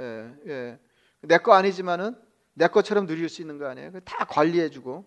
[0.00, 0.78] 예, 예.
[1.20, 2.16] 내 거 아니지만은
[2.54, 3.92] 내 것처럼 누릴 수 있는 거 아니에요?
[4.04, 5.04] 다 관리해주고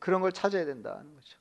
[0.00, 1.38] 그런 걸 찾아야 된다는 거죠.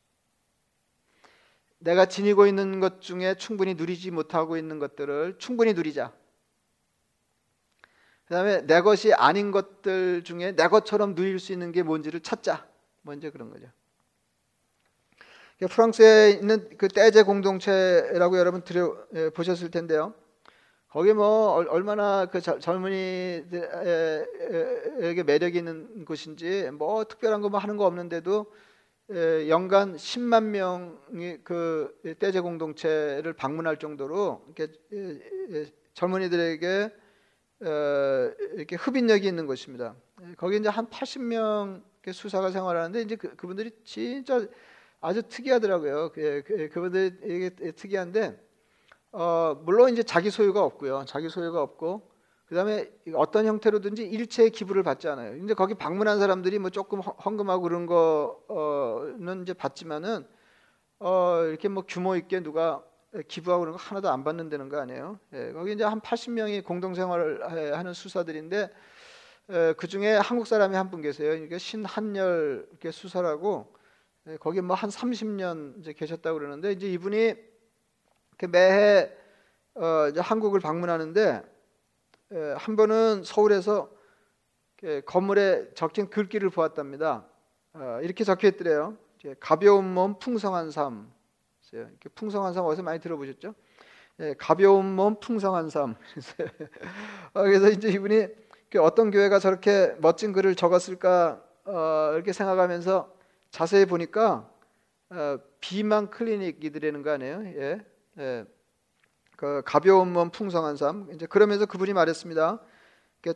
[1.83, 6.13] 내가 지니고 있는 것 중에 충분히 누리지 못하고 있는 것들을 충분히 누리자.
[8.25, 12.65] 그 다음에 내 것이 아닌 것들 중에 내 것처럼 누릴 수 있는 게 뭔지를 찾자.
[13.01, 13.67] 먼저 그런 거죠.
[15.69, 20.13] 프랑스에 있는 그 떼제 공동체라고 여러분 들어 예, 보셨을 텐데요.
[20.87, 23.63] 거기 뭐 얼마나 그 젊은이들에게
[25.23, 28.45] 매력이 있는 곳인지 뭐 특별한 거 뭐 하는 거 없는데도
[29.49, 34.73] 연간 10만 명이 그 떼제 공동체를 방문할 정도로 이렇게
[35.93, 36.91] 젊은이들에게
[38.55, 39.95] 이렇게 흡인력이 있는 곳입니다.
[40.37, 44.45] 거기 이제 한 80명 수사가 생활하는데 이제 그, 그분들이 진짜
[44.99, 46.11] 아주 특이하더라고요.
[46.13, 48.39] 그, 그, 그분들 이게 특이한데
[49.11, 51.05] 어, 물론 이제 자기 소유가 없고요.
[51.05, 52.12] 자기 소유가 없고
[52.45, 55.35] 그다음에 어떤 형태로든지 일체의 기부를 받지 않아요.
[55.37, 60.27] 이제 거기 방문한 사람들이 뭐 조금 헌금하고 그런 거는 이제 받지만은
[60.99, 62.83] 어 이렇게 뭐 규모 있게 누가
[63.27, 65.19] 기부하고 그런 거 하나도 안 받는다는 거 아니에요.
[65.33, 68.69] 예, 거기 이제 한 80명이 공동 생활을 하는 수사들인데
[69.49, 71.33] 에, 그 중에 한국 사람이 한 분 계세요.
[71.33, 73.73] 이게 신한열 수사라고
[74.27, 77.35] 예, 거기 뭐 한 30년 이제 계셨다고 그러는데 이제 이분이
[78.49, 79.11] 매해
[79.75, 81.43] 어, 이제 한국을 방문하는데 예,
[82.57, 83.89] 한 번은 서울에서
[85.05, 87.25] 건물에 적힌 글귀를 보았답니다.
[87.73, 88.97] 어, 이렇게 적혀 있더래요.
[89.39, 91.11] 가벼운 몸 풍성한 삶.
[91.71, 93.55] 이렇게 풍성한 삶 어디서 많이 들어보셨죠?
[94.19, 95.95] 예, 가벼운 몸 풍성한 삶.
[97.33, 98.27] 어, 그래서 이제 이분이
[98.79, 103.13] 어떤 교회가 저렇게 멋진 글을 적었을까 어, 이렇게 생각하면서
[103.51, 104.49] 자세히 보니까
[105.59, 107.43] 비만 클리닉이더라는 거 아니에요?
[108.17, 108.45] 예.
[109.33, 109.37] 예.
[109.37, 112.59] 그 가벼운 몸 풍성한 삶 이제 그러면서 그분이 말했습니다.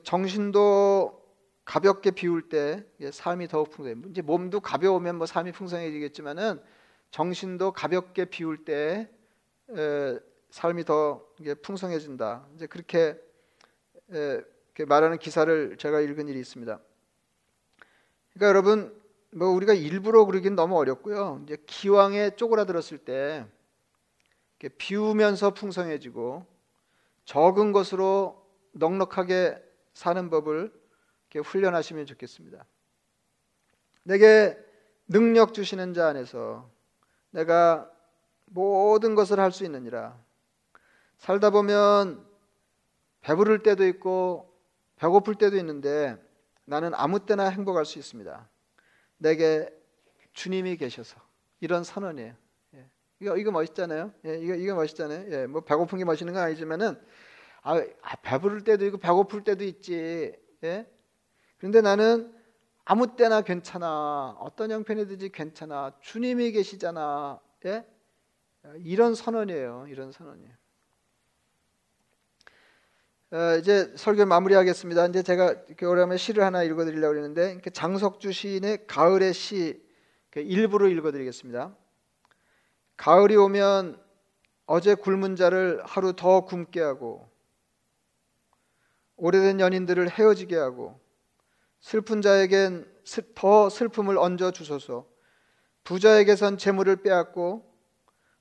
[0.03, 1.23] 정신도
[1.65, 3.95] 가볍게 비울 때 삶이 더욱 풍성해.
[4.09, 6.61] 이제 몸도 가벼우면 뭐 삶이 풍성해지겠지만은
[7.11, 9.09] 정신도 가볍게 비울 때
[9.69, 11.25] 에, 삶이 더
[11.61, 12.47] 풍성해진다.
[12.55, 13.19] 이제 그렇게,
[14.13, 14.41] 에,
[14.87, 16.79] 말하는 기사를 제가 읽은 일이 있습니다.
[18.33, 21.41] 그러니까 여러분 뭐 우리가 일부러 그러긴 너무 어렵고요.
[21.43, 23.45] 이제 기왕에 쪼그라들었을 때
[24.77, 26.45] 비우면서 풍성해지고
[27.25, 29.61] 적은 것으로 넉넉하게
[29.93, 30.73] 사는 법을
[31.43, 32.65] 훈련하시면 좋겠습니다.
[34.03, 34.57] 내게
[35.07, 36.69] 능력 주시는 자 안에서
[37.31, 37.91] 내가
[38.45, 40.17] 모든 것을 할 수 있느니라.
[41.17, 42.25] 살다 보면
[43.21, 44.53] 배부를 때도 있고
[44.95, 46.17] 배고플 때도 있는데
[46.65, 48.47] 나는 아무 때나 행복할 수 있습니다.
[49.17, 49.69] 내게
[50.33, 51.19] 주님이 계셔서
[51.59, 52.33] 이런 선언이에요.
[53.19, 54.13] 이거 이거 멋있잖아요.
[54.25, 55.31] 예, 이거 이거 멋있잖아요.
[55.31, 56.99] 예, 뭐 배고픈 게 멋있는 건 아니지만은
[57.63, 60.33] 아, 아 배부를 때도 있고 배고플 때도 있지.
[60.63, 60.87] 예?
[61.57, 62.33] 그런데 나는
[62.85, 64.37] 아무 때나 괜찮아.
[64.39, 65.93] 어떤 형편이든지 괜찮아.
[65.99, 67.39] 주님이 계시잖아.
[67.65, 67.85] 예?
[68.77, 69.87] 이런 선언이에요.
[69.89, 70.51] 이런 선언이에요.
[73.29, 75.07] 어, 이제 설교 마무리하겠습니다.
[75.07, 79.85] 이제 제가 오랜만에 시를 하나 읽어드리려고 했는데 장석주 시인의 가을의 시
[80.35, 81.75] 일부를 읽어드리겠습니다.
[82.97, 84.01] 가을이 오면
[84.65, 87.29] 어제 굶은 자를 하루 더 굶게 하고
[89.15, 90.99] 오래된 연인들을 헤어지게 하고
[91.79, 92.85] 슬픈 자에겐
[93.35, 95.07] 더 슬픔을 얹어 주소서
[95.83, 97.63] 부자에게선 재물을 빼앗고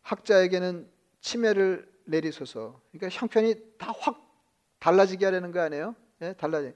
[0.02, 0.90] 학자에게는
[1.20, 4.26] 치매를 내리소서 그러니까 형편이 다 확
[4.78, 5.94] 달라지게 하려는 거 아니에요?
[6.22, 6.74] 예, 달라지.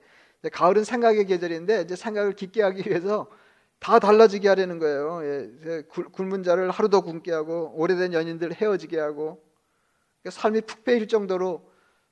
[0.53, 3.31] 가을은 생각의 계절인데 이제 생각을 깊게 하기 위해서
[3.81, 5.21] 다 달라지게 하려는 거예요.
[5.25, 9.43] 예, 굶은 자를 하루 더 굶게 하고 오래된 연인들 헤어지게 하고
[10.23, 11.69] 그러니까 삶이 푹 패일 정도로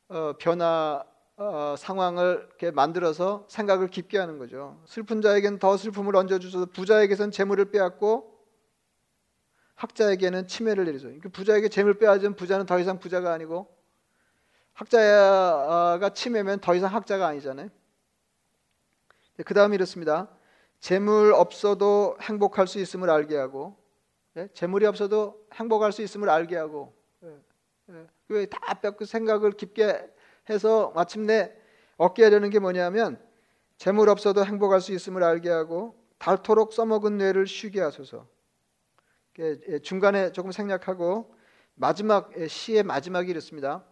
[0.09, 1.05] 어, 변화
[1.37, 4.83] 어, 상황을 이렇게 만들어서 생각을 깊게 하는 거죠.
[4.87, 8.35] 슬픈 자에게는 더 슬픔을 얹어주셔서 부자에게선 재물을 빼앗고
[9.75, 11.05] 학자에게는 치매를 내리죠.
[11.07, 13.69] 그러니까 부자에게 재물 빼앗으면 부자는 더 이상 부자가 아니고
[14.73, 17.69] 학자가 치매면 더 이상 학자가 아니잖아요.
[19.45, 20.29] 그 다음에 이렇습니다.
[20.81, 23.77] 재물 없어도 행복할 수 있음을 알게 하고,
[24.37, 24.49] 예?
[24.55, 28.07] 재물이 없어도 행복할 수 있음을 알게 하고, 예?
[28.31, 28.47] 예?
[28.47, 30.11] 다 뺏고 생각을 깊게
[30.51, 31.53] 해서 마침내
[31.97, 33.21] 얻게 하려는 게 뭐냐면
[33.77, 38.27] 재물 없어도 행복할 수 있음을 알게 하고 닳도록 써먹은 뇌를 쉬게 하소서.
[39.41, 41.33] 예, 중간에 조금 생략하고
[41.75, 43.85] 마지막 예, 시의 마지막이 이렇습니다.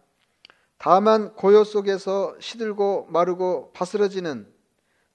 [0.77, 4.53] 다만 고요 속에서 시들고 마르고 바스러지는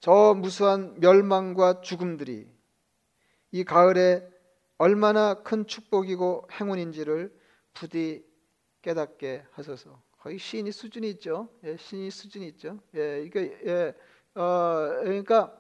[0.03, 2.49] 저 무수한 멸망과 죽음들이
[3.53, 4.29] 이 가을에
[4.77, 7.33] 얼마나 큰 축복이고 행운인지를
[7.73, 8.27] 부디
[8.83, 10.03] 깨닫게 하소서.
[10.19, 11.49] 거의 시인이 수준이 있죠.
[11.63, 12.81] 예, 시인이 수준이 있죠.
[12.97, 13.95] 예, 이게 예,
[14.35, 15.57] 어, 그러니까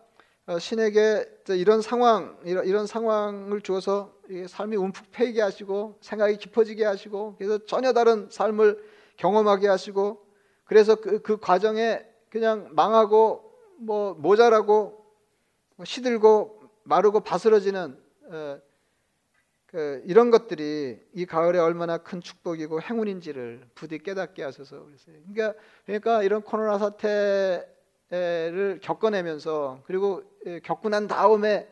[0.46, 4.12] 어, 신에게 이런 상황 이런, 이런 상황을 주어서
[4.48, 8.83] 삶이 움푹 패이게 하시고 생각이 깊어지게 하시고 그래서 전혀 다른 삶을
[9.18, 10.26] 경험하게 하시고
[10.64, 13.52] 그래서 그, 그 과정에 그냥 망하고
[13.83, 15.05] 뭐 모자라고
[15.77, 17.99] 뭐 시들고 마르고 바스러지는
[18.31, 18.59] 어,
[19.66, 25.16] 그 이런 것들이 이 가을에 얼마나 큰 축복이고 행운인지를 부디 깨닫게 하셔서 그랬어요.
[25.33, 27.66] 그러니까 그러니까 이런 코로나 사태
[28.12, 30.23] 를 겪어내면서 그리고
[30.64, 31.66] 겪고 난 다음에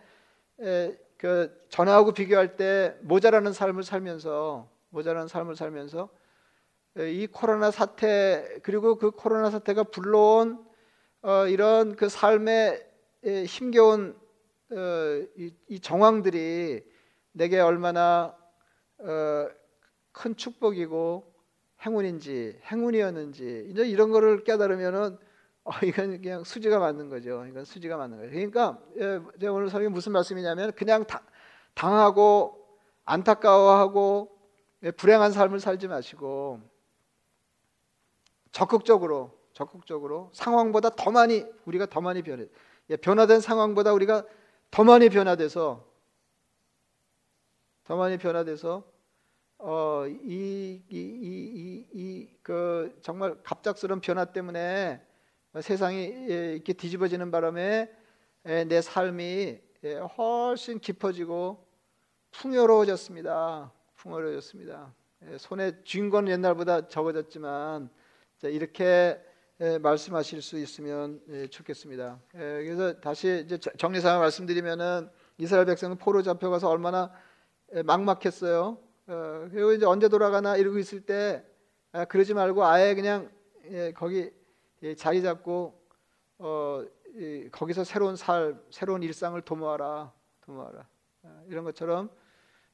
[1.19, 6.09] 그 전하고 비교할 때 모자라는 삶을 살면서 모자라는 삶을 살면서
[6.97, 10.65] 이 코로나 사태 그리고 그 코로나 사태가 불러온
[11.23, 12.83] 어, 이런 그 삶의
[13.47, 14.19] 힘겨운
[14.73, 14.77] 어,
[15.69, 16.83] 이 정황들이
[17.33, 18.35] 내게 얼마나
[18.99, 19.49] 어,
[20.13, 21.31] 큰 축복이고
[21.85, 25.19] 행운인지 행운이었는지 이제 이런 거를 깨달으면은
[25.65, 27.45] 어, 이건 그냥 수지가 맞는 거죠.
[27.47, 28.31] 이건 수지가 맞는 거예요.
[28.31, 31.23] 그러니까 예, 오늘 설교 무슨 말씀이냐면 그냥 다,
[31.75, 32.67] 당하고
[33.05, 34.39] 안타까워하고
[34.85, 36.61] 예, 불행한 삶을 살지 마시고
[38.53, 42.47] 적극적으로 적극적으로 상황보다 더 많이 우리가 더 많이 변해
[42.89, 44.25] 예, 변화된 상황보다 우리가
[44.71, 45.87] 더 많이 변화돼서
[47.85, 48.85] 더 많이 변화돼서
[49.59, 55.03] 어, 이, 이, 이, 이, 그 정말 갑작스러운 변화 때문에
[55.61, 55.99] 세상이
[56.31, 57.91] 예, 이렇게 뒤집어지는 바람에
[58.47, 61.67] 예, 내 삶이 예, 훨씬 깊어지고
[62.31, 63.71] 풍요로워졌습니다.
[63.97, 64.95] 풍요로워졌습니다.
[65.37, 67.91] 손에 쥔 건 옛날보다 적어졌지만
[68.45, 69.23] 이렇게
[69.83, 71.21] 말씀하실 수 있으면
[71.51, 72.19] 좋겠습니다.
[72.33, 73.47] 그래서 다시
[73.77, 77.13] 정리상 말씀드리면은 이스라엘 백성은 포로 잡혀가서 얼마나
[77.85, 78.79] 막막했어요.
[79.07, 81.45] 어, 그리고 이제 언제 돌아가나 이러고 있을 때
[81.93, 83.29] 아, 그러지 말고 아예 그냥
[83.97, 84.31] 거기
[84.83, 85.79] 예, 자리 잡고
[86.39, 86.85] 어,
[87.51, 90.87] 거기서 새로운 삶, 새로운 일상을 도모하라, 도모하라.
[91.25, 92.09] 아, 이런 것처럼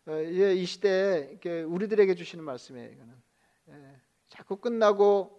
[0.06, 2.90] 어, 이 시대에 우리들에게 주시는 말씀이에요.
[2.92, 3.14] 이거는
[3.70, 5.35] 예, 자꾸 끝나고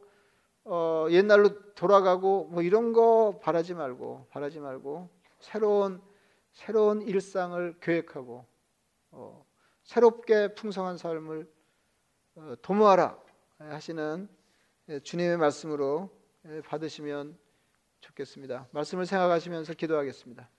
[0.69, 6.01] 어, 옛날로 돌아가고 뭐 이런 거 바라지 말고 바라지 말고 새로운
[6.51, 8.45] 새로운 일상을 계획하고
[9.11, 9.45] 어,
[9.83, 11.49] 새롭게 풍성한 삶을
[12.35, 13.17] 어, 도모하라
[13.59, 14.27] 하시는
[14.89, 16.09] 예, 주님의 말씀으로
[16.45, 17.37] 예, 받으시면
[18.01, 18.67] 좋겠습니다.
[18.71, 20.49] 말씀을 생각하시면서 기도하겠습니다.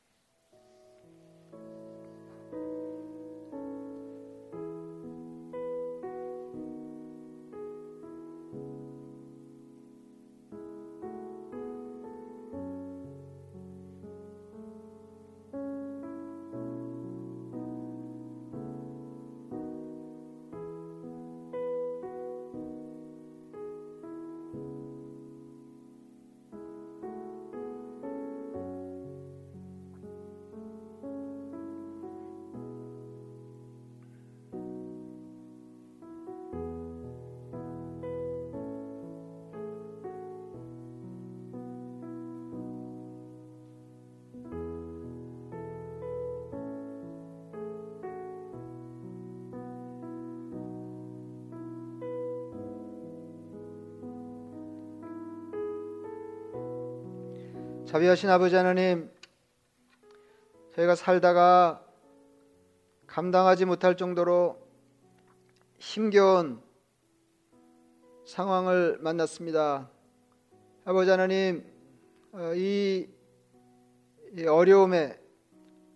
[57.89, 59.11] 자비하신 아버지 하나님,
[60.75, 61.83] 저희가 살다가
[63.07, 64.61] 감당하지 못할 정도로
[65.79, 66.61] 힘겨운
[68.27, 69.89] 상황을 만났습니다.
[70.85, 71.65] 아버지 하나님,
[72.33, 73.09] 어, 이
[74.47, 75.19] 어려움에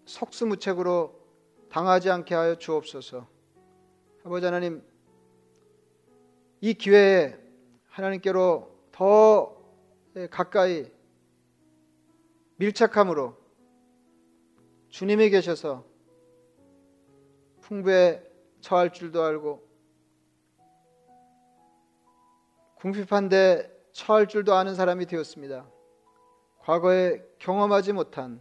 [0.07, 1.15] 속수무책으로
[1.69, 3.29] 당하지 않게 하여 주옵소서.
[4.25, 4.83] 아버지 하나님,
[6.63, 7.37] 이 기회에
[7.91, 9.63] 하나님께로 더
[10.31, 10.91] 가까이
[12.63, 13.37] 밀착함으로
[14.89, 15.85] 주님이 계셔서
[17.61, 18.23] 풍부에
[18.61, 19.69] 처할 줄도 알고
[22.77, 25.69] 궁핍한데 처할 줄도 아는 사람이 되었습니다.
[26.61, 28.41] 과거에 경험하지 못한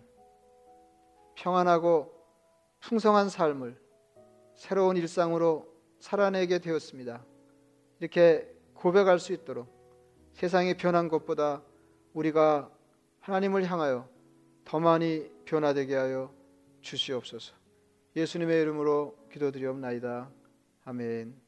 [1.34, 2.14] 평안하고
[2.80, 3.82] 풍성한 삶을
[4.54, 5.68] 새로운 일상으로
[6.00, 7.26] 살아내게 되었습니다.
[8.00, 9.68] 이렇게 고백할 수 있도록
[10.34, 11.64] 세상이 변한 것보다
[12.14, 12.70] 우리가
[13.22, 14.11] 하나님을 향하여
[14.72, 16.34] 더 많이 변화되게 하여
[16.80, 17.54] 주시옵소서.
[18.16, 20.32] 예수님의 이름으로 기도드리옵나이다.
[20.86, 21.41] 아멘.